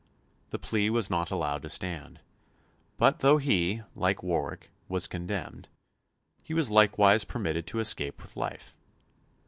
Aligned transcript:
The 0.49 0.57
plea 0.57 0.89
was 0.89 1.11
not 1.11 1.29
allowed 1.29 1.61
to 1.61 1.69
stand, 1.69 2.21
but 2.97 3.19
though 3.19 3.37
he, 3.37 3.83
like 3.93 4.23
Warwick, 4.23 4.71
was 4.89 5.05
condemned, 5.05 5.69
he 6.43 6.55
was 6.55 6.71
likewise 6.71 7.23
permitted 7.23 7.67
to 7.67 7.79
escape 7.79 8.19
with 8.19 8.35
life. 8.35 8.75